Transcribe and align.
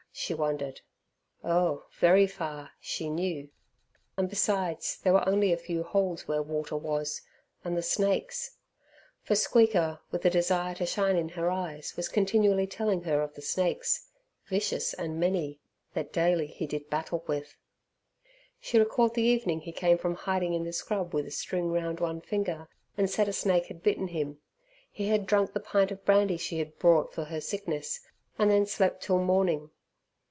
she 0.13 0.33
wondered. 0.33 0.81
Oh, 1.41 1.85
very 1.97 2.27
far, 2.27 2.71
she 2.81 3.09
knew, 3.09 3.49
and 4.17 4.29
besides 4.29 4.99
there 5.01 5.13
were 5.13 5.27
only 5.27 5.53
a 5.53 5.57
few 5.57 5.83
holes 5.83 6.27
where 6.27 6.43
water 6.43 6.75
was, 6.75 7.21
and 7.63 7.77
the 7.77 7.81
snakes; 7.81 8.57
for 9.23 9.35
Squeaker, 9.35 10.01
with 10.11 10.25
a 10.25 10.29
desire 10.29 10.75
to 10.75 10.85
shine 10.85 11.15
in 11.15 11.29
her 11.29 11.49
eyes, 11.49 11.95
was 11.95 12.09
continually 12.09 12.67
telling 12.67 13.03
her 13.03 13.21
of 13.21 13.33
snakes 13.41 14.09
vicious 14.47 14.93
and 14.93 15.17
many 15.17 15.61
that 15.93 16.11
daily 16.11 16.47
he 16.47 16.67
did 16.67 16.89
battle 16.89 17.23
with. 17.25 17.55
She 18.59 18.77
recalled 18.77 19.15
the 19.15 19.23
evening 19.23 19.61
he 19.61 19.71
came 19.71 19.97
from 19.97 20.15
hiding 20.15 20.53
in 20.53 20.65
the 20.65 20.73
scrub 20.73 21.13
with 21.13 21.25
a 21.25 21.31
string 21.31 21.71
round 21.71 22.01
one 22.01 22.19
finger, 22.19 22.67
and 22.97 23.09
said 23.09 23.29
a 23.29 23.33
snake 23.33 23.67
had 23.67 23.81
bitten 23.81 24.09
him. 24.09 24.39
He 24.91 25.07
had 25.07 25.25
drunk 25.25 25.53
the 25.53 25.61
pint 25.61 25.89
of 25.89 26.03
brandy 26.03 26.35
she 26.35 26.59
had 26.59 26.77
brought 26.77 27.13
for 27.13 27.23
her 27.23 27.39
sickness, 27.39 28.01
and 28.37 28.51
then 28.51 28.65
slept 28.65 29.01
till 29.03 29.17
morning. 29.17 29.71